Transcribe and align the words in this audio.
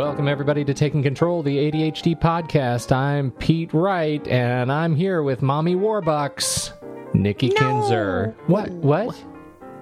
Welcome, 0.00 0.28
everybody, 0.28 0.64
to 0.64 0.72
Taking 0.72 1.02
Control, 1.02 1.42
the 1.42 1.70
ADHD 1.70 2.18
podcast. 2.18 2.90
I'm 2.90 3.32
Pete 3.32 3.74
Wright, 3.74 4.26
and 4.28 4.72
I'm 4.72 4.96
here 4.96 5.22
with 5.22 5.42
Mommy 5.42 5.76
Warbucks, 5.76 6.72
Nikki 7.12 7.50
No. 7.50 7.56
Kinzer. 7.56 8.34
What? 8.46 8.70
What? 8.70 9.14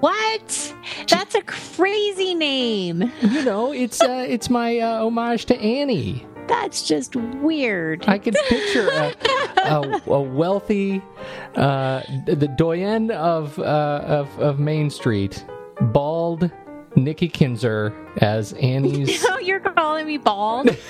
What? 0.00 0.74
That's 1.08 1.36
a 1.36 1.42
crazy 1.42 2.34
name. 2.34 3.12
You 3.20 3.44
know, 3.44 3.72
it's 3.72 4.02
uh, 4.02 4.26
it's 4.28 4.50
my 4.50 4.80
uh, 4.80 5.04
homage 5.04 5.44
to 5.46 5.56
Annie. 5.60 6.26
That's 6.48 6.82
just 6.82 7.14
weird. 7.14 8.04
I 8.08 8.18
can 8.18 8.34
picture 8.48 8.88
a, 8.88 9.14
a, 9.66 10.02
a 10.08 10.20
wealthy, 10.20 11.00
uh, 11.54 12.02
the 12.26 12.52
doyen 12.58 13.12
of, 13.12 13.56
uh, 13.60 14.02
of 14.02 14.40
of 14.40 14.58
Main 14.58 14.90
Street, 14.90 15.46
bald 15.80 16.50
Nikki 16.98 17.28
Kinzer 17.28 17.94
as 18.18 18.52
Annie's. 18.54 19.24
Oh, 19.38 19.38
you're 19.38 19.60
calling 19.60 20.06
me 20.06 20.18
bald? 20.18 20.76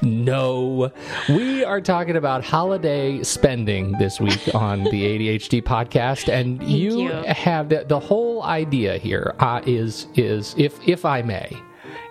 No, 0.00 0.92
we 1.28 1.64
are 1.64 1.80
talking 1.80 2.16
about 2.16 2.44
holiday 2.44 3.22
spending 3.22 3.92
this 3.92 4.20
week 4.20 4.54
on 4.54 4.84
the 4.84 4.90
ADHD 4.90 5.62
podcast, 5.62 6.32
and 6.32 6.62
you, 6.62 7.02
you. 7.02 7.10
have 7.10 7.68
the, 7.68 7.84
the 7.84 7.98
whole 7.98 8.42
idea 8.42 8.98
here 8.98 9.34
uh, 9.40 9.60
is 9.66 10.06
is 10.14 10.54
if 10.56 10.78
if 10.86 11.04
I 11.04 11.22
may, 11.22 11.50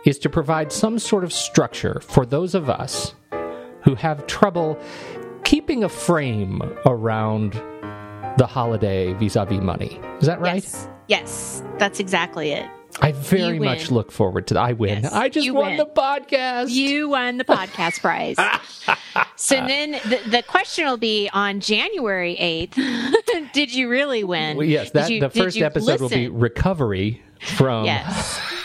is 0.06 0.20
to 0.20 0.30
provide 0.30 0.72
some 0.72 1.00
sort 1.00 1.24
of 1.24 1.32
structure 1.32 2.02
for 2.02 2.26
those 2.26 2.56
of 2.56 2.70
us 2.70 3.14
who 3.84 3.96
have 3.96 4.28
trouble 4.28 4.78
keeping 5.44 5.84
a 5.84 5.90
frame 5.90 6.62
around 6.86 7.62
the 8.38 8.48
holiday 8.48 9.14
vis-a-vis 9.14 9.60
money. 9.62 10.00
Is 10.20 10.28
that 10.28 10.40
right? 10.40 10.64
Yes. 10.64 10.88
Yes, 11.08 11.64
that's 11.80 12.00
exactly 12.00 12.52
it. 12.52 12.70
I 13.02 13.12
very 13.12 13.60
much 13.60 13.92
look 13.92 14.12
forward 14.12 14.48
to 14.48 14.56
that. 14.56 14.60
I 14.62 14.74
win. 14.74 15.04
Yes, 15.04 15.14
I 15.14 15.30
just 15.30 15.50
won 15.52 15.68
win. 15.68 15.78
the 15.78 15.86
podcast. 15.86 16.70
You 16.70 17.10
won 17.10 17.38
the 17.38 17.46
podcast 17.46 18.02
prize. 18.02 18.36
so 19.36 19.56
then 19.56 19.92
the, 19.92 20.20
the 20.30 20.44
question 20.44 20.86
will 20.86 20.98
be 20.98 21.30
on 21.32 21.60
January 21.60 22.36
8th 22.76 23.52
Did 23.54 23.74
you 23.74 23.90
really 23.90 24.24
win? 24.24 24.58
Well, 24.58 24.66
yes, 24.66 24.92
that 24.92 25.10
you- 25.10 25.20
the 25.20 25.30
first 25.30 25.58
episode 25.58 26.02
will 26.02 26.10
be 26.10 26.28
recovery 26.28 27.22
from 27.56 27.86
Yes. 27.86 28.40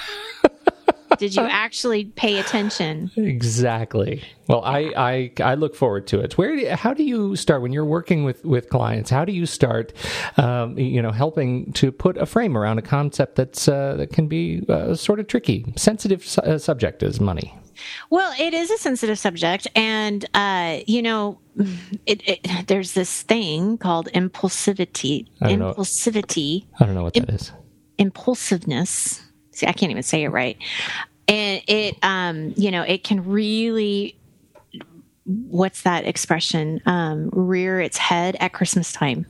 Did 1.23 1.37
you 1.37 1.43
actually 1.43 2.07
pay 2.07 2.39
attention? 2.41 3.11
exactly. 3.17 4.23
Well, 4.49 4.63
I, 4.65 4.81
I 4.97 5.33
I 5.53 5.55
look 5.55 5.75
forward 5.77 6.07
to 6.09 6.21
it. 6.21 6.37
Where 6.37 6.57
do 6.57 6.69
how 6.71 6.93
do 6.95 7.05
you 7.05 7.37
start 7.37 7.63
when 7.63 7.73
you're 7.73 7.85
working 7.85 8.25
with 8.25 8.45
with 8.45 8.69
clients? 8.71 9.09
How 9.09 9.25
do 9.25 9.33
you 9.33 9.47
start, 9.47 9.93
um, 10.37 10.77
you 10.77 11.01
know, 11.01 11.13
helping 11.13 11.73
to 11.75 11.93
put 11.93 12.17
a 12.19 12.27
frame 12.27 12.59
around 12.59 12.79
a 12.79 12.83
concept 12.83 13.37
that's 13.37 13.69
uh, 13.69 13.95
that 13.99 14.13
can 14.13 14.27
be 14.27 14.65
uh, 14.69 14.95
sort 14.97 15.21
of 15.21 15.27
tricky, 15.29 15.73
sensitive 15.77 16.25
su- 16.27 16.41
uh, 16.43 16.59
subject 16.59 17.03
is 17.03 17.21
money. 17.21 17.55
Well, 18.11 18.33
it 18.39 18.53
is 18.53 18.71
a 18.71 18.79
sensitive 18.79 19.19
subject, 19.19 19.67
and 19.75 20.25
uh, 20.35 20.81
you 20.87 21.03
know, 21.03 21.39
it, 22.07 22.21
it, 22.27 22.67
there's 22.67 22.93
this 22.93 23.23
thing 23.23 23.79
called 23.79 24.09
impulsivity. 24.13 25.27
I 25.41 25.51
don't 25.51 25.59
know. 25.61 25.73
Impulsivity, 25.75 26.65
I 26.81 26.85
don't 26.87 26.95
know 26.95 27.05
what 27.05 27.15
that 27.15 27.31
is. 27.31 27.53
impulsiveness. 27.99 29.23
See, 29.53 29.67
I 29.67 29.73
can't 29.73 29.91
even 29.91 30.03
say 30.03 30.25
it 30.25 30.29
right. 30.31 30.57
And 31.29 31.63
it, 31.67 31.97
um, 32.03 32.55
you 32.57 32.71
know, 32.71 32.83
it 32.83 33.05
can 33.05 33.25
really. 33.25 34.17
What's 35.25 35.83
that 35.83 36.05
expression? 36.05 36.81
Um, 36.85 37.31
rear 37.33 37.81
its 37.81 37.97
head 37.97 38.37
at 38.41 38.53
Christmas 38.53 38.93
time, 38.93 39.25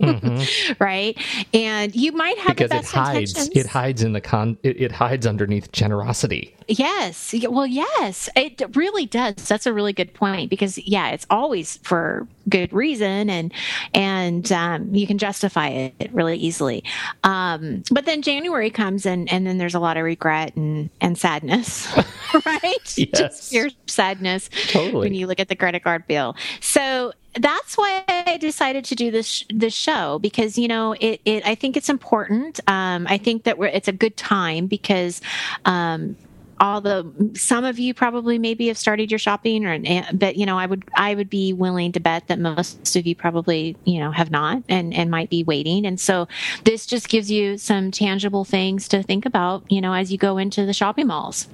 right? 0.78 1.16
And 1.54 1.94
you 1.94 2.12
might 2.12 2.36
have 2.38 2.48
Mm-hmm. 2.58 2.64
Because 2.68 2.90
it 2.92 2.96
hides 2.96 3.30
intentions. 3.30 3.56
it 3.56 3.66
hides 3.66 4.02
in 4.02 4.12
the 4.12 4.20
con 4.20 4.56
it, 4.62 4.80
it 4.80 4.92
hides 4.92 5.26
underneath 5.26 5.70
generosity. 5.72 6.54
Yes. 6.66 7.34
Well, 7.48 7.66
yes, 7.66 8.28
it 8.36 8.60
really 8.76 9.06
does. 9.06 9.36
That's 9.36 9.64
a 9.66 9.72
really 9.72 9.92
good 9.92 10.12
point 10.12 10.50
because 10.50 10.76
yeah, 10.78 11.10
it's 11.10 11.26
always 11.30 11.78
for 11.78 12.26
good 12.48 12.72
reason 12.72 13.30
and 13.30 13.52
and 13.94 14.50
um, 14.52 14.94
you 14.94 15.06
can 15.06 15.18
justify 15.18 15.68
it 15.68 16.10
really 16.12 16.36
easily. 16.36 16.84
Um, 17.24 17.82
but 17.90 18.04
then 18.06 18.22
January 18.22 18.70
comes 18.70 19.06
and 19.06 19.30
and 19.32 19.46
then 19.46 19.58
there's 19.58 19.74
a 19.74 19.80
lot 19.80 19.96
of 19.96 20.04
regret 20.04 20.54
and 20.56 20.90
and 21.00 21.16
sadness, 21.16 21.86
right? 22.46 22.76
Yes. 22.96 23.10
Just 23.18 23.50
pure 23.50 23.68
sadness 23.86 24.50
Totally. 24.68 25.06
when 25.06 25.14
you 25.14 25.26
look 25.26 25.40
at 25.40 25.48
the 25.48 25.56
credit 25.56 25.84
card 25.84 26.06
bill. 26.06 26.34
So 26.60 27.12
that's 27.34 27.76
why 27.76 28.04
I 28.08 28.36
decided 28.38 28.84
to 28.86 28.94
do 28.94 29.10
this 29.10 29.44
this 29.50 29.74
show 29.74 30.18
because 30.18 30.58
you 30.58 30.68
know 30.68 30.92
it, 30.92 31.20
it 31.24 31.46
I 31.46 31.54
think 31.54 31.76
it's 31.76 31.88
important. 31.88 32.60
Um, 32.66 33.06
I 33.08 33.18
think 33.18 33.44
that 33.44 33.58
we're, 33.58 33.66
it's 33.66 33.88
a 33.88 33.92
good 33.92 34.16
time 34.16 34.66
because 34.66 35.20
um, 35.64 36.16
all 36.60 36.80
the 36.80 37.10
some 37.34 37.64
of 37.64 37.78
you 37.78 37.94
probably 37.94 38.38
maybe 38.38 38.68
have 38.68 38.78
started 38.78 39.10
your 39.10 39.18
shopping 39.18 39.64
or 39.64 39.78
but 40.12 40.36
you 40.36 40.46
know 40.46 40.58
I 40.58 40.66
would 40.66 40.84
I 40.94 41.14
would 41.14 41.30
be 41.30 41.52
willing 41.52 41.92
to 41.92 42.00
bet 42.00 42.26
that 42.28 42.38
most 42.38 42.96
of 42.96 43.06
you 43.06 43.14
probably 43.14 43.76
you 43.84 44.00
know 44.00 44.10
have 44.10 44.30
not 44.30 44.62
and 44.68 44.92
and 44.94 45.10
might 45.10 45.30
be 45.30 45.44
waiting. 45.44 45.86
And 45.86 46.00
so 46.00 46.28
this 46.64 46.86
just 46.86 47.08
gives 47.08 47.30
you 47.30 47.58
some 47.58 47.90
tangible 47.90 48.44
things 48.44 48.88
to 48.88 49.02
think 49.02 49.26
about 49.26 49.70
you 49.70 49.80
know 49.80 49.92
as 49.92 50.10
you 50.10 50.18
go 50.18 50.38
into 50.38 50.66
the 50.66 50.72
shopping 50.74 51.08
malls. 51.08 51.48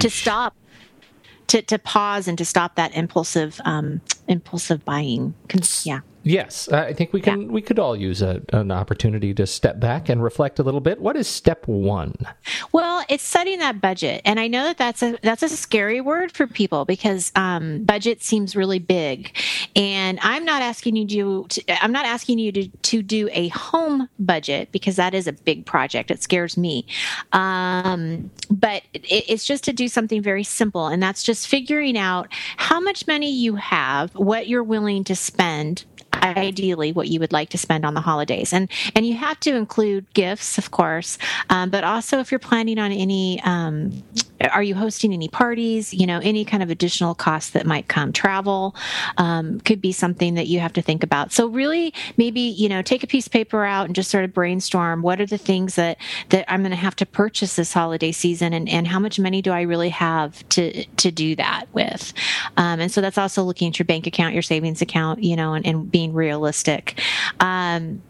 To 0.00 0.10
stop 0.10 0.54
to, 1.50 1.62
to 1.62 1.78
pause 1.78 2.28
and 2.28 2.38
to 2.38 2.44
stop 2.44 2.76
that 2.76 2.94
impulsive 2.94 3.60
um 3.64 4.00
impulsive 4.28 4.84
buying. 4.84 5.34
Yeah 5.84 6.00
Yes, 6.22 6.68
I 6.68 6.92
think 6.92 7.14
we 7.14 7.20
can. 7.22 7.50
We 7.50 7.62
could 7.62 7.78
all 7.78 7.96
use 7.96 8.20
a, 8.20 8.42
an 8.52 8.70
opportunity 8.70 9.32
to 9.34 9.46
step 9.46 9.80
back 9.80 10.10
and 10.10 10.22
reflect 10.22 10.58
a 10.58 10.62
little 10.62 10.80
bit. 10.80 11.00
What 11.00 11.16
is 11.16 11.26
step 11.26 11.66
one? 11.66 12.14
Well, 12.72 13.04
it's 13.08 13.22
setting 13.22 13.58
that 13.60 13.80
budget, 13.80 14.20
and 14.26 14.38
I 14.38 14.46
know 14.46 14.64
that 14.64 14.76
that's 14.76 15.02
a 15.02 15.16
that's 15.22 15.42
a 15.42 15.48
scary 15.48 16.02
word 16.02 16.32
for 16.32 16.46
people 16.46 16.84
because 16.84 17.32
um, 17.36 17.84
budget 17.84 18.22
seems 18.22 18.54
really 18.54 18.78
big, 18.78 19.34
and 19.74 20.18
I'm 20.20 20.44
not 20.44 20.60
asking 20.60 20.96
you 20.96 21.06
to, 21.06 21.46
to 21.48 21.82
I'm 21.82 21.92
not 21.92 22.04
asking 22.04 22.38
you 22.38 22.52
to 22.52 22.68
to 22.68 23.02
do 23.02 23.30
a 23.32 23.48
home 23.48 24.06
budget 24.18 24.72
because 24.72 24.96
that 24.96 25.14
is 25.14 25.26
a 25.26 25.32
big 25.32 25.64
project. 25.64 26.10
It 26.10 26.22
scares 26.22 26.58
me, 26.58 26.86
um, 27.32 28.30
but 28.50 28.82
it, 28.92 29.24
it's 29.26 29.46
just 29.46 29.64
to 29.64 29.72
do 29.72 29.88
something 29.88 30.22
very 30.22 30.44
simple, 30.44 30.86
and 30.86 31.02
that's 31.02 31.22
just 31.22 31.48
figuring 31.48 31.96
out 31.96 32.28
how 32.58 32.78
much 32.78 33.06
money 33.06 33.32
you 33.32 33.54
have, 33.54 34.14
what 34.14 34.48
you're 34.48 34.62
willing 34.62 35.02
to 35.04 35.16
spend 35.16 35.86
ideally 36.12 36.92
what 36.92 37.08
you 37.08 37.20
would 37.20 37.32
like 37.32 37.50
to 37.50 37.58
spend 37.58 37.84
on 37.84 37.94
the 37.94 38.00
holidays. 38.00 38.52
And 38.52 38.70
and 38.94 39.06
you 39.06 39.14
have 39.16 39.38
to 39.40 39.54
include 39.54 40.12
gifts 40.14 40.58
of 40.58 40.70
course 40.70 41.18
um, 41.48 41.70
but 41.70 41.84
also 41.84 42.18
if 42.20 42.30
you're 42.30 42.38
planning 42.38 42.78
on 42.78 42.92
any 42.92 43.40
um, 43.42 44.02
are 44.52 44.62
you 44.62 44.74
hosting 44.74 45.12
any 45.12 45.28
parties 45.28 45.92
you 45.92 46.06
know 46.06 46.20
any 46.22 46.44
kind 46.44 46.62
of 46.62 46.70
additional 46.70 47.14
costs 47.14 47.50
that 47.50 47.66
might 47.66 47.88
come. 47.88 48.12
Travel 48.12 48.74
um, 49.16 49.60
could 49.60 49.80
be 49.80 49.92
something 49.92 50.34
that 50.34 50.46
you 50.46 50.60
have 50.60 50.72
to 50.74 50.82
think 50.82 51.02
about. 51.02 51.32
So 51.32 51.46
really 51.46 51.92
maybe 52.16 52.40
you 52.40 52.68
know 52.68 52.82
take 52.82 53.02
a 53.02 53.06
piece 53.06 53.26
of 53.26 53.32
paper 53.32 53.64
out 53.64 53.86
and 53.86 53.94
just 53.94 54.10
sort 54.10 54.24
of 54.24 54.32
brainstorm 54.32 55.02
what 55.02 55.20
are 55.20 55.26
the 55.26 55.38
things 55.38 55.74
that 55.74 55.98
that 56.30 56.44
i'm 56.48 56.60
going 56.60 56.70
to 56.70 56.76
have 56.76 56.96
to 56.96 57.06
purchase 57.06 57.56
this 57.56 57.72
holiday 57.72 58.12
season 58.12 58.52
and, 58.52 58.68
and 58.68 58.86
how 58.86 58.98
much 58.98 59.18
money 59.18 59.42
do 59.42 59.50
i 59.50 59.62
really 59.62 59.88
have 59.88 60.46
to 60.48 60.84
to 60.96 61.10
do 61.10 61.36
that 61.36 61.66
with? 61.72 62.12
Um, 62.56 62.80
and 62.80 62.92
so 62.92 63.00
that's 63.00 63.18
also 63.18 63.42
looking 63.42 63.68
at 63.68 63.78
your 63.78 63.86
bank 63.86 64.06
account 64.06 64.34
your 64.34 64.42
savings 64.42 64.82
account 64.82 65.22
you 65.22 65.36
know 65.36 65.54
and, 65.54 65.66
and 65.66 65.90
being 65.90 66.09
realistic. 66.12 67.00
Um, 67.40 68.02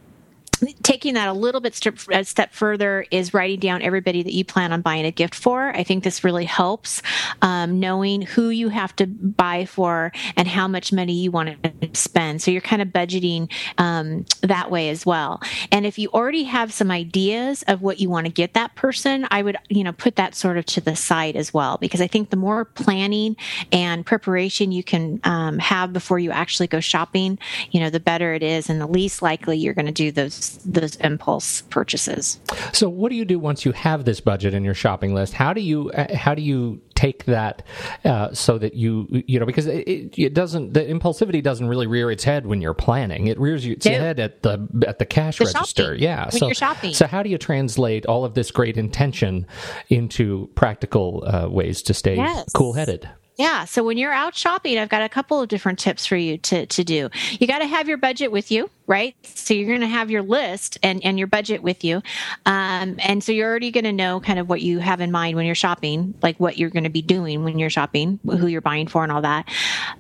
taking 0.83 1.15
that 1.15 1.29
a 1.29 1.33
little 1.33 1.61
bit 1.61 1.75
step, 1.75 1.99
a 2.11 2.25
step 2.25 2.53
further 2.53 3.05
is 3.11 3.35
writing 3.35 3.61
down 3.61 3.83
everybody 3.83 4.23
that 4.23 4.33
you 4.33 4.45
plan 4.45 4.73
on 4.73 4.83
buying 4.83 5.05
a 5.05 5.11
gift 5.11 5.35
for. 5.35 5.69
I 5.77 5.83
think 5.83 6.05
this 6.05 6.25
really 6.25 6.45
helps 6.45 7.03
um, 7.43 7.81
knowing 7.81 8.23
who 8.23 8.51
you 8.51 8.69
have 8.69 8.95
to 8.97 9.07
buy 9.07 9.65
for 9.65 10.13
and 10.37 10.47
how 10.49 10.69
much 10.69 10.93
money 10.93 11.15
you 11.15 11.31
want 11.31 11.63
to 11.63 11.89
spend. 11.95 12.43
So 12.43 12.51
you're 12.51 12.61
kind 12.61 12.83
of 12.83 12.89
budgeting 12.89 13.51
um, 13.79 14.25
that 14.43 14.71
way 14.71 14.89
as 14.91 15.07
well. 15.07 15.41
And 15.73 15.87
if 15.87 15.99
you 15.99 16.09
already 16.11 16.45
have 16.45 16.73
some 16.73 16.91
ideas 16.91 17.63
of 17.69 17.83
what 17.83 18.01
you 18.01 18.11
want 18.11 18.27
to 18.27 18.33
get 18.33 18.55
that 18.55 18.75
person, 18.75 19.27
I 19.31 19.43
would 19.43 19.57
you 19.69 19.85
know 19.85 19.93
put 19.93 20.17
that 20.17 20.35
sort 20.35 20.57
of 20.59 20.67
to 20.67 20.81
the 20.81 20.97
side 20.97 21.37
as 21.37 21.53
well 21.53 21.79
because 21.79 22.01
I 22.01 22.07
think 22.07 22.31
the 22.31 22.37
more 22.37 22.65
planning 22.65 23.37
and 23.73 24.05
preparation 24.05 24.73
you 24.73 24.83
can 24.83 25.21
um, 25.25 25.59
have 25.59 25.93
before 25.93 26.19
you 26.19 26.31
actually 26.31 26.67
go 26.67 26.81
shopping, 26.81 27.39
you 27.71 27.81
know, 27.81 27.91
the 27.91 28.01
better 28.01 28.35
it 28.35 28.43
is, 28.43 28.69
and 28.71 28.81
the 28.81 28.87
least 28.87 29.23
likely 29.23 29.59
you're 29.59 29.75
going 29.75 29.87
to 29.87 29.93
do 29.93 30.11
those 30.11 30.50
those 30.59 30.97
impulse 30.97 31.63
purchases. 31.63 32.39
So, 32.73 32.89
what 32.89 33.11
do 33.11 33.17
you 33.17 33.25
do 33.25 33.39
once 33.39 33.65
you 33.65 33.73
have 33.73 34.05
this 34.05 34.21
budget 34.21 34.55
in 34.55 34.65
your 34.65 34.75
shopping 34.75 35.15
list? 35.15 35.33
How 35.35 35.53
do 35.53 35.61
you 35.61 35.91
uh, 35.91 36.15
how 36.17 36.35
do 36.35 36.43
you 36.43 36.81
take 36.95 37.25
that 37.25 37.63
uh, 38.05 38.33
so 38.35 38.59
that 38.59 38.75
you 38.75 39.07
you 39.27 39.41
know 39.41 39.47
because 39.47 39.67
it, 39.67 40.13
it 40.19 40.35
doesn't 40.35 40.75
the 40.75 40.81
impulsivity 40.85 41.43
doesn't 41.43 41.67
really 41.69 41.87
rear 41.87 42.11
its 42.11 42.25
head 42.25 42.47
when 42.47 42.61
you're 42.61 42.75
planning. 42.75 43.27
It 43.29 43.39
rears 43.41 43.65
its 43.65 43.87
No. 43.87 43.93
head 43.93 44.21
at 44.21 44.43
the 44.43 44.67
at 44.87 44.99
the 44.99 45.07
cash 45.07 45.39
The 45.39 45.47
register. 45.47 45.83
shopping, 45.95 46.03
Yeah, 46.03 46.25
when 46.25 46.31
so 46.33 46.47
you're 46.47 46.55
shopping. 46.55 46.93
so 46.95 47.07
how 47.07 47.23
do 47.23 47.31
you 47.31 47.39
translate 47.39 48.05
all 48.07 48.25
of 48.25 48.35
this 48.35 48.51
great 48.51 48.77
intention 48.77 49.47
into 49.89 50.49
practical 50.55 51.25
uh, 51.27 51.49
ways 51.49 51.83
to 51.83 51.95
stay 51.95 52.17
Yes. 52.17 52.51
cool 52.53 52.75
headed? 52.75 53.09
Yeah. 53.41 53.65
So 53.65 53.83
when 53.83 53.97
you're 53.97 54.13
out 54.13 54.35
shopping, 54.35 54.77
I've 54.77 54.91
got 54.91 55.01
a 55.01 55.09
couple 55.09 55.41
of 55.41 55.49
different 55.49 55.79
tips 55.79 56.05
for 56.05 56.15
you 56.15 56.37
to, 56.37 56.67
to 56.67 56.85
do. 56.85 57.09
You 57.39 57.47
got 57.47 57.61
to 57.61 57.67
have 57.67 57.89
your 57.89 57.97
budget 57.97 58.31
with 58.31 58.51
you, 58.51 58.69
right? 58.87 59.17
So 59.23 59.55
you're 59.55 59.67
going 59.67 59.81
to 59.81 59.87
have 59.87 60.11
your 60.11 60.21
list 60.21 60.77
and, 60.83 61.03
and 61.03 61.19
your 61.19 61.27
budget 61.27 61.63
with 61.63 61.83
you. 61.83 62.03
Um, 62.45 62.97
and 62.99 63.25
so 63.25 63.33
you're 63.33 63.49
already 63.49 63.71
going 63.71 63.85
to 63.85 63.95
know 63.95 64.21
kind 64.21 64.39
of 64.39 64.51
what 64.51 64.61
you 64.61 64.81
have 64.81 65.01
in 65.01 65.11
mind 65.11 65.37
when 65.37 65.47
you're 65.47 65.55
shopping, 65.55 66.13
like 66.21 66.39
what 66.39 66.59
you're 66.59 66.69
going 66.69 66.85
to 66.85 66.91
be 66.91 67.01
doing 67.01 67.43
when 67.43 67.59
you're 67.59 67.71
shopping, 67.71 68.21
who 68.27 68.47
you're 68.47 68.61
buying 68.61 68.89
for, 68.89 69.05
and 69.05 69.11
all 69.11 69.23
that. 69.23 69.49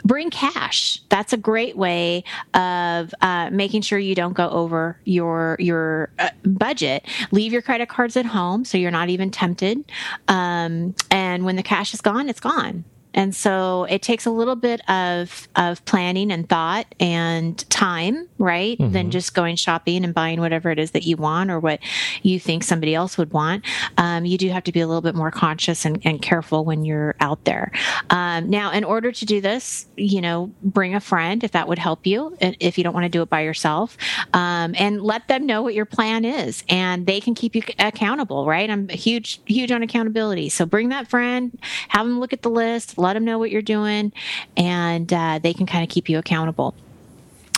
Bring 0.04 0.28
cash. 0.28 1.00
That's 1.08 1.32
a 1.32 1.38
great 1.38 1.78
way 1.78 2.24
of 2.52 3.14
uh, 3.22 3.48
making 3.50 3.80
sure 3.80 3.98
you 3.98 4.14
don't 4.14 4.34
go 4.34 4.50
over 4.50 5.00
your 5.04 5.56
your 5.58 6.10
uh, 6.18 6.28
budget. 6.44 7.06
Leave 7.30 7.54
your 7.54 7.62
credit 7.62 7.88
cards 7.88 8.18
at 8.18 8.26
home 8.26 8.66
so 8.66 8.76
you're 8.76 8.90
not 8.90 9.08
even 9.08 9.30
tempted. 9.30 9.82
Um, 10.28 10.94
and 11.10 11.46
when 11.46 11.56
the 11.56 11.62
cash 11.62 11.94
is 11.94 12.02
gone, 12.02 12.28
it's 12.28 12.40
gone. 12.40 12.84
And 13.14 13.34
so 13.34 13.84
it 13.90 14.02
takes 14.02 14.26
a 14.26 14.30
little 14.30 14.56
bit 14.56 14.88
of 14.88 15.48
of 15.56 15.84
planning 15.84 16.30
and 16.30 16.48
thought 16.48 16.86
and 17.00 17.58
time, 17.70 18.28
right? 18.38 18.78
Mm-hmm. 18.78 18.92
Than 18.92 19.10
just 19.10 19.34
going 19.34 19.56
shopping 19.56 20.04
and 20.04 20.14
buying 20.14 20.40
whatever 20.40 20.70
it 20.70 20.78
is 20.78 20.92
that 20.92 21.04
you 21.04 21.16
want 21.16 21.50
or 21.50 21.58
what 21.58 21.80
you 22.22 22.38
think 22.38 22.62
somebody 22.62 22.94
else 22.94 23.18
would 23.18 23.32
want. 23.32 23.64
Um, 23.96 24.24
you 24.24 24.38
do 24.38 24.48
have 24.50 24.64
to 24.64 24.72
be 24.72 24.80
a 24.80 24.86
little 24.86 25.02
bit 25.02 25.14
more 25.14 25.30
conscious 25.30 25.84
and, 25.84 26.00
and 26.04 26.22
careful 26.22 26.64
when 26.64 26.84
you're 26.84 27.16
out 27.20 27.44
there. 27.44 27.72
Um, 28.10 28.48
now, 28.48 28.70
in 28.70 28.84
order 28.84 29.10
to 29.12 29.24
do 29.24 29.40
this, 29.40 29.86
you 29.96 30.20
know, 30.20 30.52
bring 30.62 30.94
a 30.94 31.00
friend 31.00 31.42
if 31.42 31.52
that 31.52 31.68
would 31.68 31.78
help 31.78 32.06
you. 32.06 32.36
If 32.40 32.78
you 32.78 32.84
don't 32.84 32.94
want 32.94 33.04
to 33.04 33.10
do 33.10 33.22
it 33.22 33.30
by 33.30 33.42
yourself, 33.42 33.96
um, 34.32 34.74
and 34.78 35.02
let 35.02 35.28
them 35.28 35.46
know 35.46 35.62
what 35.62 35.74
your 35.74 35.84
plan 35.84 36.24
is, 36.24 36.62
and 36.68 37.06
they 37.06 37.20
can 37.20 37.34
keep 37.34 37.56
you 37.56 37.62
accountable. 37.78 38.46
Right? 38.46 38.70
I'm 38.70 38.88
huge, 38.88 39.40
huge 39.46 39.72
on 39.72 39.82
accountability. 39.82 40.48
So 40.48 40.64
bring 40.66 40.90
that 40.90 41.08
friend, 41.08 41.58
have 41.88 42.06
them 42.06 42.20
look 42.20 42.32
at 42.32 42.42
the 42.42 42.50
list 42.50 42.96
let 43.00 43.14
them 43.14 43.24
know 43.24 43.38
what 43.38 43.50
you're 43.50 43.62
doing, 43.62 44.12
and 44.56 45.12
uh, 45.12 45.40
they 45.42 45.54
can 45.54 45.66
kind 45.66 45.82
of 45.82 45.90
keep 45.90 46.08
you 46.08 46.18
accountable. 46.18 46.74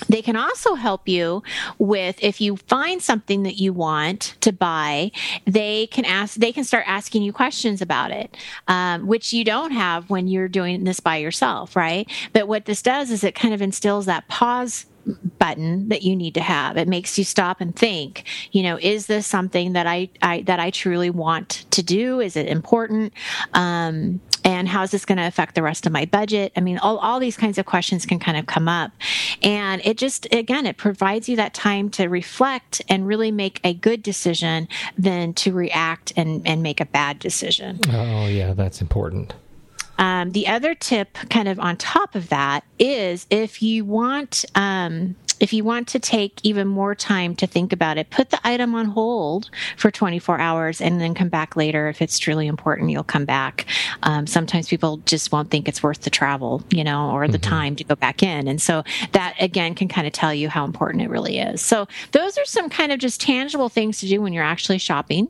They 0.09 0.23
can 0.23 0.37
also 0.37 0.75
help 0.75 1.09
you 1.09 1.43
with 1.79 2.17
if 2.23 2.41
you 2.41 2.56
find 2.56 3.00
something 3.00 3.44
that 3.44 3.56
you 3.59 3.73
want 3.73 4.37
to 4.41 4.53
buy, 4.53 5.12
they 5.47 5.87
can 5.89 6.05
ask, 6.05 6.35
they 6.37 6.53
can 6.53 6.65
start 6.65 6.85
asking 6.87 7.23
you 7.23 7.33
questions 7.33 7.81
about 7.81 8.11
it, 8.11 8.37
um, 8.69 9.06
which 9.06 9.33
you 9.33 9.44
don't 9.44 9.71
have 9.71 10.11
when 10.11 10.27
you're 10.29 10.49
doing 10.49 10.85
this 10.85 11.00
by 11.00 11.17
yourself, 11.17 11.77
right? 11.77 12.11
But 12.33 12.49
what 12.49 12.65
this 12.65 12.83
does 12.83 13.11
is 13.11 13.25
it 13.25 13.35
kind 13.35 13.55
of 13.55 13.62
instills 13.62 14.06
that 14.06 14.27
pause 14.29 14.87
button 15.38 15.88
that 15.88 16.03
you 16.03 16.15
need 16.15 16.35
to 16.35 16.41
have. 16.41 16.77
It 16.77 16.88
makes 16.88 17.19
you 17.19 17.25
stop 17.25 17.61
and 17.61 17.75
think, 17.75 18.25
you 18.53 18.62
know, 18.62 18.79
is 18.81 19.06
this 19.06 19.27
something 19.27 19.73
that 19.73 19.87
I, 19.87 20.09
I 20.21 20.43
that 20.43 20.61
I 20.61 20.71
truly 20.71 21.11
want 21.11 21.65
to 21.73 21.83
do? 21.83 22.21
Is 22.21 22.37
it 22.37 22.47
important? 22.47 23.12
Um, 23.53 24.21
and 24.44 24.69
how 24.69 24.83
is 24.83 24.91
this 24.91 25.05
going 25.05 25.19
to 25.19 25.27
affect 25.27 25.55
the 25.55 25.62
rest 25.62 25.87
of 25.87 25.93
my 25.93 26.05
budget? 26.05 26.53
I 26.56 26.61
mean, 26.61 26.79
all, 26.79 26.99
all 26.99 27.21
these 27.21 27.37
kinds 27.37 27.59
of 27.59 27.67
questions 27.67 28.06
can 28.06 28.19
kind 28.19 28.37
of 28.37 28.47
come 28.47 28.69
up. 28.69 28.93
And 29.43 29.81
it 29.85 29.99
just, 29.99 30.27
again, 30.33 30.67
it 30.67 30.77
provides 30.77 31.29
you 31.29 31.37
that 31.37 31.55
time 31.55 31.91
to 31.91 32.09
reflect 32.09 32.83
and 32.89 33.06
really 33.06 33.31
make 33.31 33.61
a 33.65 33.75
good 33.75 34.03
decision 34.03 34.69
than 34.99 35.35
to 35.35 35.53
react 35.53 36.12
and, 36.17 36.47
and 36.47 36.62
make 36.62 36.81
a 36.81 36.87
bad 36.87 37.19
decision. 37.19 37.81
Oh, 37.91 38.27
yeah, 38.27 38.55
that's 38.55 38.81
important. 38.81 39.35
Um, 39.99 40.33
the 40.33 40.49
other 40.49 40.75
tip, 40.75 41.15
kind 41.31 41.47
of 41.47 41.61
on 41.61 41.77
top 41.77 42.15
of 42.15 42.29
that, 42.31 42.65
is 42.79 43.27
if 43.31 43.62
you 43.62 43.85
want 43.85 44.45
um, 44.55 45.15
if 45.43 45.53
you 45.53 45.65
want 45.65 45.89
to 45.89 45.99
take 45.99 46.39
even 46.44 46.69
more 46.69 46.94
time 46.94 47.35
to 47.35 47.49
think 47.49 47.73
about 47.73 47.99
it, 47.99 48.11
put 48.11 48.31
the 48.31 48.39
item 48.47 48.77
on 48.77 48.87
hold 48.87 49.50
for 49.77 49.91
24 49.91 50.39
hours 50.39 50.81
and 50.81 51.00
then 51.00 51.15
come 51.15 51.29
back 51.29 51.56
later. 51.56 51.89
If 51.89 52.00
it's 52.00 52.17
truly 52.21 52.47
important, 52.47 52.91
you'll 52.91 53.03
come 53.03 53.25
back. 53.25 53.67
Um, 54.05 54.29
sometimes 54.29 54.69
people 54.69 54.99
just 54.99 55.33
won't 55.33 55.50
think 55.50 55.67
it's 55.67 55.83
worth 55.83 56.03
the 56.03 56.11
travel, 56.11 56.62
you 56.71 56.85
know, 56.85 57.11
or 57.11 57.27
the 57.27 57.39
mm-hmm. 57.39 57.50
time 57.50 57.77
to 57.77 57.83
go 57.83 57.97
back 57.97 58.23
in. 58.23 58.47
And 58.47 58.62
so 58.62 58.85
that 59.11 59.35
again 59.41 59.75
can 59.75 59.89
kind 59.89 60.06
of 60.06 60.12
tell 60.12 60.33
you 60.33 60.49
how 60.49 60.65
important 60.65 61.03
it 61.03 61.11
really 61.11 61.39
is. 61.39 61.61
So 61.61 61.88
those 62.12 62.38
are 62.38 62.45
some 62.45 62.71
kind 62.71 62.93
of 62.93 63.00
just 63.00 63.21
tangible 63.21 63.69
things 63.69 63.99
to 63.99 64.06
do 64.06 64.23
when 64.23 64.33
you're 64.33 64.45
actually 64.45 64.79
shopping. 64.79 65.27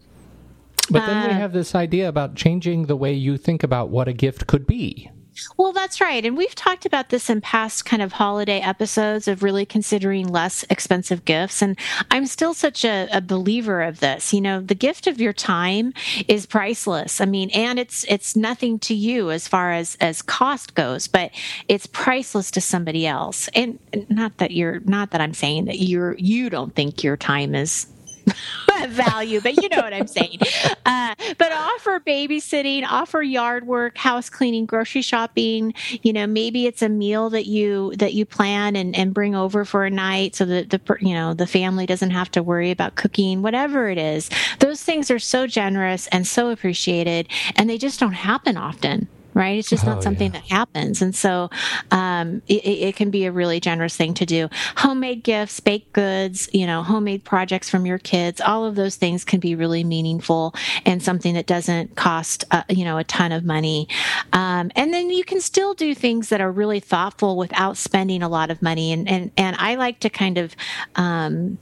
But 0.90 1.06
then 1.06 1.26
we 1.26 1.34
uh, 1.34 1.38
have 1.38 1.54
this 1.54 1.74
idea 1.74 2.06
about 2.06 2.34
changing 2.34 2.84
the 2.84 2.96
way 2.96 3.14
you 3.14 3.38
think 3.38 3.62
about 3.62 3.88
what 3.88 4.08
a 4.08 4.12
gift 4.12 4.46
could 4.46 4.66
be. 4.66 5.10
Well, 5.56 5.72
that's 5.72 6.00
right. 6.00 6.24
And 6.24 6.36
we've 6.36 6.54
talked 6.54 6.84
about 6.84 7.08
this 7.08 7.30
in 7.30 7.40
past 7.40 7.84
kind 7.84 8.02
of 8.02 8.12
holiday 8.12 8.60
episodes 8.60 9.28
of 9.28 9.42
really 9.42 9.64
considering 9.64 10.28
less 10.28 10.64
expensive 10.68 11.24
gifts. 11.24 11.62
And 11.62 11.78
I'm 12.10 12.26
still 12.26 12.54
such 12.54 12.84
a, 12.84 13.08
a, 13.12 13.20
believer 13.20 13.82
of 13.82 14.00
this. 14.00 14.34
You 14.34 14.40
know, 14.40 14.60
the 14.60 14.74
gift 14.74 15.06
of 15.06 15.20
your 15.20 15.32
time 15.32 15.94
is 16.28 16.44
priceless. 16.44 17.20
I 17.20 17.24
mean, 17.24 17.50
and 17.50 17.78
it's 17.78 18.04
it's 18.08 18.36
nothing 18.36 18.78
to 18.80 18.94
you 18.94 19.30
as 19.30 19.48
far 19.48 19.72
as 19.72 19.96
as 20.00 20.20
cost 20.22 20.74
goes, 20.74 21.08
but 21.08 21.30
it's 21.68 21.86
priceless 21.86 22.50
to 22.52 22.60
somebody 22.60 23.06
else. 23.06 23.48
And 23.54 23.78
not 24.10 24.36
that 24.38 24.50
you're 24.50 24.80
not 24.80 25.12
that 25.12 25.20
I'm 25.20 25.34
saying 25.34 25.66
that 25.66 25.78
you're 25.78 26.16
you 26.18 26.50
don't 26.50 26.74
think 26.74 27.02
your 27.02 27.16
time 27.16 27.54
is 27.54 27.86
value, 28.88 29.40
but 29.40 29.60
you 29.62 29.68
know 29.68 29.78
what 29.78 29.92
I'm 29.92 30.06
saying. 30.06 30.38
Uh, 30.84 31.14
but 31.38 31.52
offer 31.52 32.00
babysitting, 32.00 32.84
offer 32.88 33.22
yard 33.22 33.66
work, 33.66 33.96
house 33.98 34.28
cleaning, 34.28 34.66
grocery 34.66 35.02
shopping. 35.02 35.74
You 36.02 36.12
know, 36.12 36.26
maybe 36.26 36.66
it's 36.66 36.82
a 36.82 36.88
meal 36.88 37.30
that 37.30 37.46
you 37.46 37.94
that 37.96 38.14
you 38.14 38.24
plan 38.24 38.76
and, 38.76 38.96
and 38.96 39.14
bring 39.14 39.34
over 39.34 39.64
for 39.64 39.84
a 39.84 39.90
night, 39.90 40.34
so 40.34 40.44
that 40.46 40.70
the 40.70 40.80
you 41.00 41.14
know 41.14 41.34
the 41.34 41.46
family 41.46 41.86
doesn't 41.86 42.10
have 42.10 42.30
to 42.32 42.42
worry 42.42 42.70
about 42.70 42.96
cooking. 42.96 43.42
Whatever 43.42 43.88
it 43.88 43.98
is, 43.98 44.30
those 44.58 44.82
things 44.82 45.10
are 45.10 45.18
so 45.18 45.46
generous 45.46 46.06
and 46.08 46.26
so 46.26 46.50
appreciated, 46.50 47.28
and 47.56 47.68
they 47.68 47.78
just 47.78 48.00
don't 48.00 48.12
happen 48.12 48.56
often 48.56 49.08
right? 49.34 49.58
It's 49.58 49.68
just 49.68 49.86
not 49.86 49.98
oh, 49.98 50.00
something 50.00 50.32
yeah. 50.32 50.40
that 50.40 50.48
happens. 50.48 51.02
And 51.02 51.14
so 51.14 51.50
um, 51.90 52.42
it, 52.48 52.64
it, 52.64 52.96
can 52.96 53.10
be 53.10 53.24
a 53.24 53.32
really 53.32 53.60
generous 53.60 53.96
thing 53.96 54.14
to 54.14 54.26
do. 54.26 54.48
Homemade 54.76 55.22
gifts, 55.22 55.60
baked 55.60 55.92
goods, 55.92 56.48
you 56.52 56.66
know, 56.66 56.82
homemade 56.82 57.24
projects 57.24 57.70
from 57.70 57.86
your 57.86 57.98
kids, 57.98 58.40
all 58.40 58.64
of 58.64 58.74
those 58.74 58.96
things 58.96 59.24
can 59.24 59.40
be 59.40 59.54
really 59.54 59.84
meaningful 59.84 60.54
and 60.84 61.02
something 61.02 61.34
that 61.34 61.46
doesn't 61.46 61.96
cost, 61.96 62.44
uh, 62.50 62.62
you 62.68 62.84
know, 62.84 62.98
a 62.98 63.04
ton 63.04 63.32
of 63.32 63.44
money. 63.44 63.88
Um, 64.32 64.70
and 64.76 64.92
then 64.92 65.10
you 65.10 65.24
can 65.24 65.40
still 65.40 65.74
do 65.74 65.94
things 65.94 66.28
that 66.28 66.40
are 66.40 66.52
really 66.52 66.80
thoughtful 66.80 67.36
without 67.36 67.76
spending 67.76 68.22
a 68.22 68.28
lot 68.28 68.50
of 68.50 68.60
money. 68.62 68.92
And, 68.92 69.08
and, 69.08 69.30
and 69.36 69.56
I 69.58 69.76
like 69.76 70.00
to 70.00 70.10
kind 70.10 70.38
of, 70.38 70.54
um, 70.96 71.58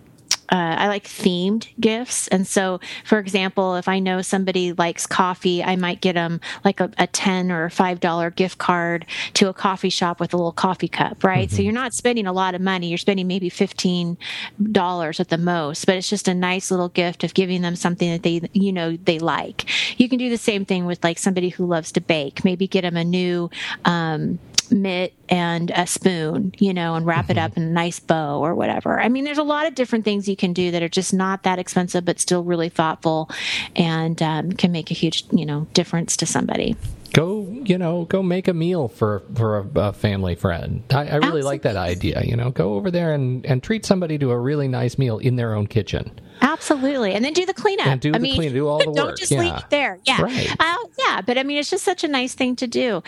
uh, 0.51 0.75
I 0.79 0.89
like 0.89 1.05
themed 1.05 1.69
gifts. 1.79 2.27
And 2.29 2.47
so, 2.47 2.81
for 3.05 3.19
example, 3.19 3.77
if 3.77 3.87
I 3.89 4.01
know 4.01 4.21
somebody 4.21 4.73
likes 4.73 5.07
coffee, 5.07 5.63
I 5.63 5.77
might 5.77 6.01
get 6.01 6.15
them 6.15 6.41
like 6.65 6.81
a, 6.81 6.91
a 6.99 7.07
10 7.07 7.53
or 7.53 7.69
$5 7.69 8.35
gift 8.35 8.59
card 8.59 9.07
to 9.35 9.49
a 9.49 9.55
coffee 9.55 9.91
shop 9.91 10.19
with 10.19 10.35
a 10.35 10.37
little 10.37 10.53
coffee 10.53 10.89
cup, 10.89 11.23
right? 11.23 11.49
Mm-hmm. 11.49 11.57
So 11.57 11.63
you're 11.63 11.73
not 11.73 11.95
spending 11.95 12.27
a 12.27 12.33
lot 12.33 12.55
of 12.55 12.61
money. 12.61 12.89
You're 12.89 12.99
spending 12.99 13.29
maybe 13.29 13.49
$15 13.49 15.21
at 15.21 15.29
the 15.29 15.39
most, 15.39 15.87
but 15.87 15.97
it's 15.97 16.11
just 16.11 16.27
a 16.27 16.35
nice 16.35 16.71
little 16.71 16.89
gift 16.89 17.23
of 17.23 17.35
giving 17.35 17.63
them 17.63 17.77
something 17.77 18.11
that 18.11 18.23
they, 18.23 18.41
you 18.53 18.73
know, 18.73 18.97
they 18.97 19.19
like. 19.19 19.67
You 20.01 20.09
can 20.09 20.19
do 20.19 20.31
the 20.31 20.39
same 20.39 20.65
thing 20.65 20.85
with 20.85 21.03
like 21.05 21.19
somebody 21.19 21.51
who 21.51 21.67
loves 21.67 21.93
to 21.93 22.01
bake. 22.01 22.45
Maybe 22.45 22.67
get 22.67 22.83
them 22.83 22.97
a 22.97 23.05
new, 23.05 23.51
um, 23.85 24.39
mitt 24.71 25.15
and 25.29 25.71
a 25.71 25.87
spoon, 25.87 26.55
you 26.59 26.75
know, 26.75 26.95
and 26.95 27.07
wrap 27.07 27.25
mm-hmm. 27.25 27.33
it 27.33 27.39
up 27.39 27.57
in 27.57 27.63
a 27.63 27.71
nice 27.71 28.01
bow 28.01 28.41
or 28.41 28.55
whatever. 28.55 29.01
I 29.01 29.09
mean, 29.09 29.25
there's 29.25 29.39
a 29.39 29.43
lot 29.43 29.67
of 29.67 29.75
different 29.75 30.05
things 30.05 30.29
you 30.29 30.37
can 30.37 30.53
do 30.53 30.71
that 30.71 30.83
are 30.83 30.89
just 30.89 31.13
not 31.13 31.43
that 31.43 31.59
expensive, 31.59 32.05
but 32.05 32.21
still 32.21 32.43
really 32.43 32.69
thoughtful 32.69 33.31
and 33.77 34.21
um, 34.23 34.53
can 34.53 34.73
make 34.73 34.91
a 34.91 34.95
huge, 34.95 35.25
you 35.33 35.47
know, 35.47 35.67
difference 35.73 36.17
to 36.19 36.27
somebody 36.27 36.77
go 37.13 37.47
you 37.65 37.79
know 37.79 38.05
go 38.05 38.23
make 38.23 38.49
a 38.49 38.55
meal 38.55 38.89
for 38.89 39.23
for 39.35 39.59
a, 39.59 39.69
a 39.77 39.93
family 39.93 40.35
friend 40.35 40.83
i, 40.91 40.99
I 40.99 41.03
really 41.03 41.15
Absolutely. 41.15 41.43
like 41.43 41.63
that 41.63 41.77
idea 41.77 42.23
you 42.25 42.37
know 42.37 42.51
go 42.51 42.75
over 42.75 42.91
there 42.91 43.13
and 43.13 43.45
and 43.47 43.63
treat 43.63 43.85
somebody 43.85 44.19
to 44.19 44.31
a 44.31 44.39
really 44.39 44.69
nice 44.69 44.99
meal 44.99 45.19
in 45.19 45.37
their 45.37 45.55
own 45.55 45.67
kitchen 45.67 46.21
Absolutely, 46.43 47.13
and 47.13 47.25
then 47.25 47.33
do 47.33 47.45
the 47.45 47.55
cleanup. 47.55 47.87
And 47.87 48.01
do 48.01 48.11
I 48.11 48.13
the 48.13 48.19
mean, 48.21 48.35
clean, 48.35 48.53
do 48.53 48.67
all 48.67 48.79
the 48.83 48.89
work. 48.89 48.97
Don't 48.97 49.19
just 49.19 49.31
yeah. 49.31 49.41
leave 49.41 49.55
it 49.55 49.71
there. 49.71 49.99
Yeah, 50.05 50.23
right. 50.23 50.51
Uh, 50.59 50.77
yeah. 50.99 51.21
But 51.21 51.39
I 51.39 51.43
mean, 51.43 51.59
it's 51.59 51.71
just 51.71 51.85
such 51.85 52.03
a 52.03 52.09
nice 52.09 52.35
thing 52.35 52.57
to 52.57 52.67
do. 52.67 53.03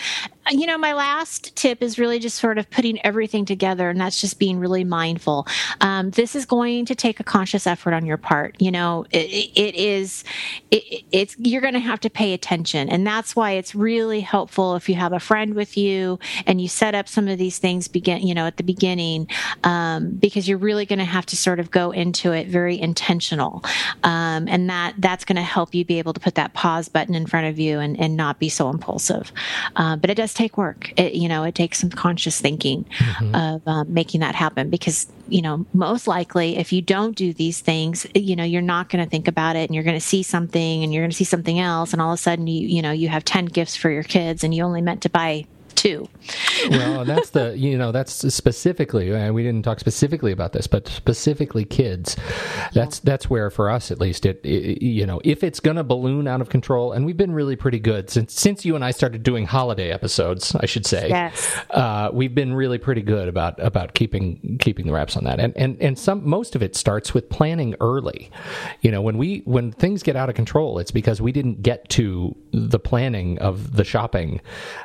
Uh, 0.47 0.51
you 0.51 0.67
know, 0.67 0.77
my 0.77 0.93
last 0.93 1.55
tip 1.57 1.83
is 1.83 1.99
really 1.99 2.19
just 2.19 2.39
sort 2.39 2.59
of 2.59 2.69
putting 2.71 3.05
everything 3.05 3.45
together, 3.45 3.89
and 3.89 4.01
that's 4.01 4.21
just 4.21 4.39
being 4.39 4.59
really 4.59 4.85
mindful. 4.85 5.47
Um, 5.81 6.11
this 6.11 6.37
is 6.37 6.45
going 6.45 6.85
to 6.87 6.95
take 6.95 7.21
a 7.21 7.25
conscious 7.25 7.67
effort 7.67 7.95
on 7.95 8.05
your 8.05 8.19
part. 8.19 8.57
You 8.61 8.71
know, 8.71 9.07
it, 9.11 9.51
it 9.57 9.75
is. 9.75 10.25
It, 10.71 11.05
it's 11.11 11.37
you're 11.39 11.63
going 11.63 11.75
to 11.75 11.81
have 11.81 12.01
to 12.01 12.11
pay 12.11 12.35
attention, 12.35 12.89
and 12.91 13.07
that's 13.07 13.35
why 13.35 13.53
it's 13.53 13.75
really 13.75 13.92
helpful 14.21 14.77
if 14.77 14.89
you 14.89 14.95
have 14.95 15.13
a 15.13 15.21
friend 15.21 15.55
with 15.55 15.77
you 15.77 16.19
and 16.47 16.61
you 16.61 16.69
set 16.69 16.95
up 16.95 17.09
some 17.09 17.29
of 17.29 17.39
these 17.39 17.59
things 17.59 17.89
begin. 17.89 18.27
You 18.27 18.35
know, 18.35 18.47
at 18.47 18.57
the 18.57 18.63
beginning, 18.63 19.29
um, 19.65 20.11
because 20.11 20.49
you're 20.49 20.59
really 20.59 20.87
going 20.87 20.99
to 20.99 21.05
have 21.05 21.27
to 21.27 21.37
sort 21.37 21.61
of 21.61 21.71
go 21.71 21.91
into 21.91 22.33
it 22.33 22.49
very 22.49 22.81
intentional. 22.81 23.65
Um, 24.05 24.49
and 24.49 24.69
that 24.71 24.95
that's 24.99 25.25
going 25.25 25.37
to 25.37 25.43
help 25.43 25.75
you 25.75 25.85
be 25.85 25.99
able 25.99 26.13
to 26.13 26.21
put 26.21 26.35
that 26.37 26.55
pause 26.55 26.89
button 26.89 27.15
in 27.15 27.27
front 27.27 27.47
of 27.47 27.59
you 27.59 27.79
and, 27.79 27.99
and 27.99 28.17
not 28.17 28.39
be 28.39 28.49
so 28.49 28.71
impulsive. 28.71 29.33
Uh, 29.77 29.97
but 29.97 30.11
it 30.11 30.15
does 30.15 30.35
take 30.35 30.57
work. 30.57 30.93
It, 30.97 31.15
you 31.15 31.29
know, 31.29 31.45
it 31.45 31.55
takes 31.55 31.79
some 31.79 31.91
conscious 31.91 32.41
thinking 32.41 32.85
mm-hmm. 32.85 33.35
of 33.35 33.63
um, 33.67 33.93
making 33.93 34.21
that 34.21 34.35
happen 34.35 34.71
because, 34.71 35.11
you 35.29 35.43
know, 35.43 35.67
most 35.73 36.07
likely 36.07 36.57
if 36.57 36.73
you 36.73 36.83
don't 36.83 37.17
do 37.17 37.33
these 37.33 37.61
things, 37.61 38.07
you 38.15 38.37
know, 38.37 38.45
you're 38.45 38.63
not 38.63 38.89
going 38.89 39.05
to 39.05 39.11
think 39.11 39.29
about 39.29 39.57
it 39.57 39.69
and 39.69 39.75
you're 39.75 39.85
going 39.85 39.99
to 39.99 40.07
see 40.07 40.23
something 40.23 40.83
and 40.83 40.93
you're 40.93 41.03
going 41.03 41.11
to 41.11 41.17
see 41.17 41.25
something 41.25 41.59
else. 41.59 41.93
And 41.93 42.01
all 42.01 42.13
of 42.13 42.19
a 42.19 42.23
sudden 42.23 42.47
you, 42.47 42.67
you 42.67 42.83
know, 42.83 42.93
you 42.93 43.09
have 43.09 43.25
10 43.25 43.47
gifts 43.47 43.77
for 43.83 43.91
your 43.91 44.05
kids 44.05 44.45
and 44.45 44.55
you 44.55 44.63
only 44.63 44.81
meant 44.81 45.03
to 45.03 45.11
buy 45.11 45.45
two. 45.83 46.09
well, 46.71 47.05
that's 47.05 47.31
the 47.31 47.59
you 47.59 47.77
know 47.77 47.91
that's 47.91 48.13
specifically 48.33 49.13
and 49.13 49.35
we 49.35 49.43
didn't 49.43 49.65
talk 49.65 49.81
specifically 49.81 50.31
about 50.31 50.53
this, 50.53 50.67
but 50.67 50.87
specifically 50.89 51.65
kids. 51.65 52.17
That's 52.73 53.01
that's 53.01 53.29
where 53.29 53.51
for 53.51 53.69
us 53.69 53.91
at 53.91 54.01
least 54.01 54.25
it, 54.25 54.41
it 54.45 54.83
you 54.83 55.05
know 55.05 55.21
if 55.25 55.43
it's 55.43 55.59
going 55.59 55.77
to 55.77 55.85
balloon 55.85 56.29
out 56.29 56.41
of 56.41 56.49
control, 56.49 56.93
and 56.93 57.05
we've 57.05 57.17
been 57.17 57.33
really 57.33 57.57
pretty 57.57 57.81
good 57.81 58.11
since 58.11 58.39
since 58.39 58.65
you 58.65 58.77
and 58.77 58.85
I 58.85 58.93
started 58.93 59.25
doing 59.25 59.45
holiday 59.45 59.91
episodes, 59.91 60.55
I 60.55 60.67
should 60.67 60.87
say. 60.87 61.09
Yes. 61.09 61.61
Uh, 61.71 62.11
we've 62.13 62.35
been 62.35 62.55
really 62.55 62.79
pretty 62.79 63.03
good 63.03 63.29
about 63.29 63.59
about 63.59 63.95
keeping 63.95 64.59
keeping 64.61 64.87
the 64.87 64.93
wraps 64.93 65.17
on 65.17 65.25
that, 65.25 65.41
and 65.41 65.57
and 65.57 65.77
and 65.81 65.99
some 65.99 66.29
most 66.29 66.55
of 66.55 66.63
it 66.63 66.77
starts 66.77 67.13
with 67.13 67.29
planning 67.29 67.75
early. 67.81 68.31
You 68.83 68.93
know 68.93 69.03
when 69.03 69.19
we 69.19 69.43
when 69.45 69.73
things 69.73 70.05
get 70.05 70.15
out 70.15 70.29
of 70.29 70.37
control, 70.37 70.79
it's 70.79 70.93
because 70.93 71.21
we 71.21 71.33
didn't 71.33 71.63
get 71.63 71.89
to 71.91 72.37
the 72.53 72.79
planning 72.79 73.39
of 73.41 73.77
the 73.77 73.85
shopping 73.85 74.41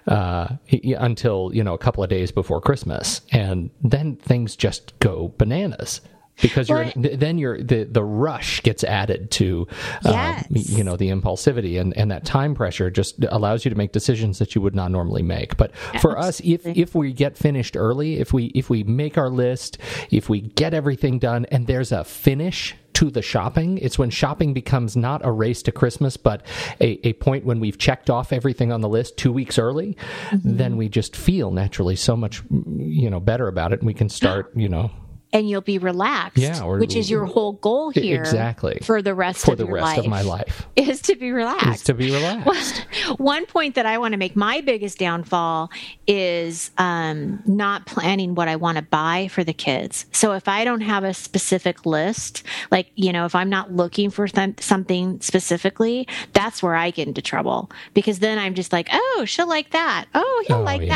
uh, 0.07 0.47
until 0.93 1.51
you 1.53 1.63
know 1.63 1.73
a 1.73 1.77
couple 1.77 2.03
of 2.03 2.09
days 2.09 2.31
before 2.31 2.61
Christmas, 2.61 3.21
and 3.31 3.69
then 3.81 4.15
things 4.15 4.55
just 4.55 4.97
go 4.99 5.33
bananas 5.37 6.01
because 6.41 6.69
you're 6.69 6.91
then 6.95 7.37
you're 7.37 7.61
the 7.61 7.83
the 7.85 8.03
rush 8.03 8.61
gets 8.61 8.83
added 8.83 9.31
to 9.31 9.67
uh, 10.05 10.41
you 10.49 10.83
know 10.83 10.95
the 10.95 11.09
impulsivity 11.09 11.79
and 11.79 11.95
and 11.97 12.11
that 12.11 12.25
time 12.25 12.53
pressure 12.53 12.89
just 12.89 13.23
allows 13.29 13.65
you 13.65 13.69
to 13.69 13.77
make 13.77 13.91
decisions 13.91 14.39
that 14.39 14.55
you 14.55 14.61
would 14.61 14.75
not 14.75 14.91
normally 14.91 15.23
make 15.23 15.57
but 15.57 15.75
for 16.01 16.17
us 16.17 16.39
if 16.41 16.65
if 16.65 16.95
we 16.95 17.13
get 17.13 17.37
finished 17.37 17.75
early 17.75 18.17
if 18.17 18.33
we 18.33 18.45
if 18.47 18.69
we 18.69 18.83
make 18.83 19.17
our 19.17 19.29
list 19.29 19.77
if 20.11 20.29
we 20.29 20.41
get 20.41 20.73
everything 20.73 21.19
done 21.19 21.45
and 21.45 21.67
there's 21.67 21.91
a 21.91 22.03
finish 22.03 22.75
to 22.93 23.11
the 23.11 23.21
shopping. 23.21 23.77
It's 23.77 23.99
when 23.99 24.09
shopping 24.09 24.55
becomes 24.55 24.97
not 24.97 25.23
a 25.23 25.31
race 25.31 25.61
to 25.63 25.71
Christmas, 25.71 26.17
but 26.17 26.43
a, 26.81 27.07
a 27.07 27.13
point 27.13 27.45
when 27.45 27.59
we've 27.59 27.77
checked 27.77 28.09
off 28.09 28.33
everything 28.33 28.71
on 28.71 28.81
the 28.81 28.89
list 28.89 29.17
two 29.17 29.31
weeks 29.31 29.59
early. 29.59 29.95
Then 30.43 30.77
we 30.77 30.89
just 30.89 31.15
feel 31.15 31.51
naturally 31.51 31.95
so 31.95 32.15
much, 32.15 32.41
you 32.49 33.07
know, 33.11 33.19
better 33.19 33.47
about 33.47 33.71
it, 33.71 33.81
and 33.81 33.87
we 33.87 33.93
can 33.93 34.09
start, 34.09 34.51
you 34.55 34.67
know, 34.67 34.89
and 35.33 35.49
you'll 35.49 35.61
be 35.61 35.77
relaxed, 35.77 36.37
Yeah, 36.37 36.61
or- 36.63 36.77
which 36.79 36.95
is 36.95 37.09
your 37.09 37.25
whole 37.25 37.53
goal 37.53 37.89
here 37.89 38.19
Exactly. 38.21 38.79
for 38.83 39.01
the 39.01 39.13
rest 39.13 39.45
for 39.45 39.51
of 39.51 39.57
the 39.57 39.65
your 39.65 39.75
rest 39.75 39.85
life, 39.85 39.99
of 39.99 40.07
my 40.07 40.21
life 40.21 40.65
is 40.75 41.01
to 41.03 41.15
be 41.15 41.31
relaxed. 41.31 41.67
is 41.67 41.83
to 41.83 41.93
be 41.93 42.11
relaxed. 42.11 42.85
One 43.17 43.45
point 43.45 43.75
that 43.75 43.85
I 43.85 43.97
want 43.97 44.13
to 44.13 44.17
make 44.17 44.35
my 44.35 44.61
biggest 44.61 44.97
downfall 44.99 45.69
is 46.07 46.71
um, 46.77 47.41
not 47.45 47.85
planning 47.85 48.35
what 48.35 48.47
I 48.47 48.55
want 48.55 48.77
to 48.77 48.81
buy 48.81 49.27
for 49.29 49.43
the 49.43 49.53
kids. 49.53 50.05
So 50.13 50.31
if 50.33 50.47
I 50.47 50.63
don't 50.63 50.81
have 50.81 51.03
a 51.03 51.13
specific 51.13 51.85
list, 51.85 52.43
like, 52.71 52.89
you 52.95 53.11
know, 53.11 53.25
if 53.25 53.35
I'm 53.35 53.49
not 53.49 53.73
looking 53.73 54.09
for 54.09 54.27
th- 54.27 54.61
something 54.61 55.19
specifically, 55.21 56.07
that's 56.33 56.63
where 56.63 56.75
I 56.75 56.91
get 56.91 57.07
into 57.07 57.21
trouble 57.21 57.69
because 57.93 58.19
then 58.19 58.39
I'm 58.39 58.53
just 58.53 58.71
like, 58.71 58.87
oh, 58.91 59.23
she'll 59.25 59.47
like 59.49 59.71
that. 59.71 60.05
Oh, 60.15 60.43
he'll 60.47 60.57
Oh, 60.57 60.61
like 60.61 60.81
yeah. 60.83 60.87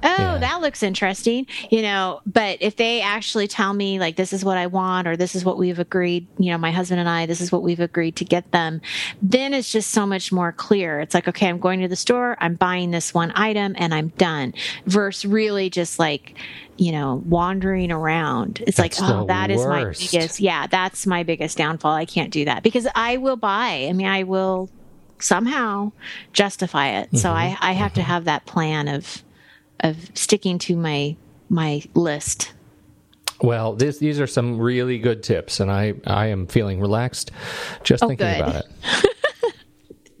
that. 0.00 0.18
Oh, 0.20 0.22
Yeah. 0.34 0.38
that 0.38 0.60
looks 0.60 0.82
interesting, 0.82 1.46
you 1.70 1.82
know. 1.82 2.20
But 2.26 2.58
if 2.60 2.76
they 2.76 3.00
actually 3.00 3.48
tell 3.48 3.72
me, 3.74 3.79
like, 3.80 4.16
this 4.16 4.32
is 4.32 4.44
what 4.44 4.56
I 4.56 4.66
want 4.66 5.08
or 5.08 5.16
this 5.16 5.34
is 5.34 5.44
what 5.44 5.58
we've 5.58 5.78
agreed, 5.78 6.26
you 6.38 6.50
know, 6.50 6.58
my 6.58 6.70
husband 6.70 7.00
and 7.00 7.08
I, 7.08 7.26
this 7.26 7.40
is 7.40 7.50
what 7.50 7.62
we've 7.62 7.80
agreed 7.80 8.16
to 8.16 8.24
get 8.24 8.50
them, 8.52 8.80
then 9.22 9.54
it's 9.54 9.70
just 9.70 9.90
so 9.90 10.06
much 10.06 10.32
more 10.32 10.52
clear. 10.52 11.00
It's 11.00 11.14
like, 11.14 11.28
okay, 11.28 11.48
I'm 11.48 11.58
going 11.58 11.80
to 11.80 11.88
the 11.88 11.96
store, 11.96 12.36
I'm 12.40 12.54
buying 12.54 12.90
this 12.90 13.14
one 13.14 13.32
item, 13.34 13.74
and 13.78 13.94
I'm 13.94 14.08
done. 14.08 14.54
Versus 14.86 15.26
really 15.26 15.70
just 15.70 15.98
like, 15.98 16.36
you 16.76 16.92
know, 16.92 17.22
wandering 17.26 17.92
around. 17.92 18.62
It's 18.66 18.76
That's 18.76 19.00
like, 19.00 19.10
oh, 19.10 19.26
that 19.26 19.50
is 19.50 19.64
my 19.66 19.84
biggest, 19.84 20.40
yeah, 20.40 20.66
that's 20.66 21.06
my 21.06 21.22
biggest 21.22 21.58
downfall. 21.58 21.92
I 21.92 22.04
can't 22.04 22.32
do 22.32 22.44
that 22.46 22.62
because 22.62 22.86
I 22.94 23.16
will 23.18 23.36
buy. 23.36 23.86
I 23.88 23.92
mean, 23.92 24.06
I 24.06 24.22
will 24.22 24.70
somehow 25.18 25.92
justify 26.32 27.00
it. 27.00 27.18
So 27.18 27.32
I, 27.32 27.48
mm-hmm. 27.48 27.64
I 27.64 27.72
have 27.72 27.92
to 27.94 28.00
mm-hmm. 28.00 28.10
have 28.10 28.24
that 28.24 28.46
plan 28.46 28.88
of 28.88 29.22
of 29.80 29.96
sticking 30.14 30.58
to 30.58 30.76
my 30.76 31.16
my 31.48 31.82
list. 31.94 32.52
Well, 33.42 33.74
this, 33.74 33.98
these 33.98 34.20
are 34.20 34.26
some 34.26 34.58
really 34.58 34.98
good 34.98 35.22
tips, 35.22 35.60
and 35.60 35.70
I, 35.70 35.94
I 36.06 36.26
am 36.26 36.46
feeling 36.46 36.80
relaxed 36.80 37.30
just 37.84 38.02
Oh, 38.02 38.08
thinking 38.08 38.26
good. 38.26 38.40
about 38.40 38.54
it. 38.64 38.66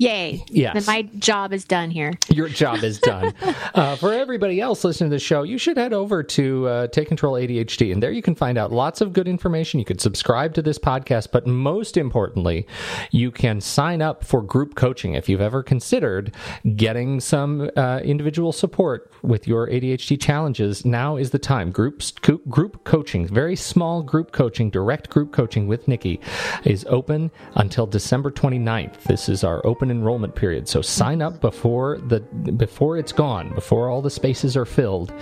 Yay. 0.00 0.42
Yes. 0.48 0.72
Then 0.72 0.84
my 0.86 1.02
job 1.18 1.52
is 1.52 1.66
done 1.66 1.90
here. 1.90 2.14
Your 2.30 2.48
job 2.48 2.82
is 2.82 2.98
done. 3.00 3.34
uh, 3.74 3.96
for 3.96 4.14
everybody 4.14 4.58
else 4.58 4.82
listening 4.82 5.10
to 5.10 5.16
the 5.16 5.20
show, 5.20 5.42
you 5.42 5.58
should 5.58 5.76
head 5.76 5.92
over 5.92 6.22
to 6.22 6.66
uh, 6.66 6.86
Take 6.86 7.08
Control 7.08 7.34
ADHD, 7.34 7.92
and 7.92 8.02
there 8.02 8.10
you 8.10 8.22
can 8.22 8.34
find 8.34 8.56
out 8.56 8.72
lots 8.72 9.02
of 9.02 9.12
good 9.12 9.28
information. 9.28 9.78
You 9.78 9.84
could 9.84 10.00
subscribe 10.00 10.54
to 10.54 10.62
this 10.62 10.78
podcast, 10.78 11.32
but 11.32 11.46
most 11.46 11.98
importantly, 11.98 12.66
you 13.10 13.30
can 13.30 13.60
sign 13.60 14.00
up 14.00 14.24
for 14.24 14.40
group 14.40 14.74
coaching 14.74 15.12
if 15.12 15.28
you've 15.28 15.42
ever 15.42 15.62
considered 15.62 16.34
getting 16.76 17.20
some 17.20 17.70
uh, 17.76 18.00
individual 18.02 18.52
support 18.52 19.12
with 19.20 19.46
your 19.46 19.66
ADHD 19.66 20.18
challenges. 20.18 20.82
Now 20.82 21.18
is 21.18 21.30
the 21.30 21.38
time. 21.38 21.70
Groups, 21.70 22.10
co- 22.10 22.40
group 22.48 22.84
coaching, 22.84 23.26
very 23.26 23.54
small 23.54 24.02
group 24.02 24.32
coaching, 24.32 24.70
direct 24.70 25.10
group 25.10 25.30
coaching 25.30 25.66
with 25.66 25.86
Nikki, 25.86 26.20
is 26.64 26.86
open 26.88 27.30
until 27.56 27.86
December 27.86 28.30
29th. 28.30 29.02
This 29.02 29.28
is 29.28 29.44
our 29.44 29.60
open 29.66 29.89
enrollment 29.90 30.34
period. 30.34 30.68
So 30.68 30.82
sign 30.82 31.22
up 31.22 31.40
before 31.40 31.98
the 31.98 32.20
before 32.20 32.96
it's 32.98 33.12
gone, 33.12 33.54
before 33.54 33.88
all 33.88 34.02
the 34.02 34.10
spaces 34.10 34.56
are 34.56 34.64
filled, 34.64 35.12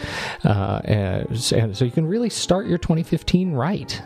uh, 0.44 0.80
and, 0.84 1.52
and 1.52 1.76
so 1.76 1.84
you 1.84 1.90
can 1.90 2.06
really 2.06 2.30
start 2.30 2.66
your 2.66 2.78
2015 2.78 3.52
right. 3.52 4.02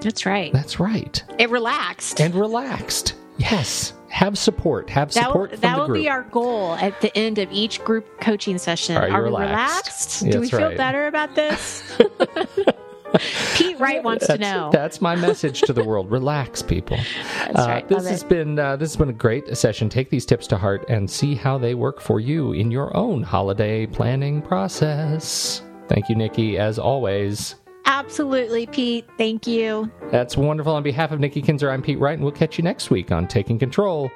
That's 0.00 0.26
right. 0.26 0.52
That's 0.52 0.80
right, 0.80 1.22
It 1.38 1.48
relaxed. 1.50 2.20
and 2.20 2.34
relaxed. 2.34 3.14
Yes, 3.38 3.92
have 4.08 4.36
support. 4.36 4.90
Have 4.90 5.12
that 5.14 5.28
will, 5.28 5.32
support 5.32 5.50
from 5.52 5.60
that 5.60 5.78
will 5.78 5.94
be 5.94 6.08
our 6.08 6.22
goal 6.24 6.74
at 6.74 7.00
the 7.00 7.16
end 7.16 7.38
of 7.38 7.50
each 7.52 7.82
group 7.84 8.20
coaching 8.20 8.58
session. 8.58 8.96
Are 8.96 9.08
you 9.08 9.14
we 9.14 9.20
relaxed? 9.20 10.22
relaxed? 10.22 10.30
Do 10.32 10.40
we 10.40 10.48
feel 10.50 10.68
right. 10.68 10.76
better 10.76 11.06
about 11.06 11.34
this? 11.34 11.82
Pete 13.54 13.78
Wright 13.78 14.02
wants 14.02 14.26
to 14.26 14.38
know. 14.38 14.70
That's 14.72 15.00
my 15.00 15.16
message 15.16 15.60
to 15.62 15.72
the 15.72 15.84
world. 15.84 16.10
Relax, 16.10 16.62
people. 16.62 16.98
That's 17.38 17.58
Uh, 17.60 17.66
right. 17.68 17.88
This 17.88 17.96
Love 18.04 18.06
has 18.06 18.22
it. 18.22 18.28
been 18.28 18.58
uh, 18.58 18.76
this 18.76 18.90
has 18.90 18.96
been 18.96 19.08
a 19.10 19.12
great 19.12 19.56
session. 19.56 19.88
Take 19.88 20.10
these 20.10 20.24
tips 20.26 20.46
to 20.48 20.56
heart 20.58 20.84
and 20.88 21.08
see 21.10 21.34
how 21.34 21.58
they 21.58 21.74
work 21.74 22.00
for 22.00 22.20
you 22.20 22.52
in 22.52 22.70
your 22.70 22.96
own 22.96 23.22
holiday 23.22 23.86
planning 23.86 24.42
process. 24.42 25.62
Thank 25.88 26.08
you, 26.08 26.14
Nikki, 26.14 26.58
as 26.58 26.78
always. 26.78 27.56
Absolutely, 27.84 28.66
Pete. 28.66 29.06
Thank 29.18 29.46
you. 29.46 29.90
That's 30.10 30.36
wonderful. 30.36 30.74
On 30.74 30.82
behalf 30.82 31.10
of 31.12 31.20
Nikki 31.20 31.42
Kinzer, 31.42 31.70
I'm 31.70 31.82
Pete 31.82 31.98
Wright, 31.98 32.14
and 32.14 32.22
we'll 32.22 32.32
catch 32.32 32.56
you 32.56 32.64
next 32.64 32.90
week 32.90 33.12
on 33.12 33.26
Taking 33.28 33.58
Control, 33.58 34.10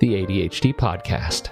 the 0.00 0.14
ADHD 0.24 0.74
podcast. 0.74 1.50